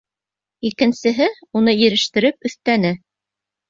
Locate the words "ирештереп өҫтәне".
1.85-2.99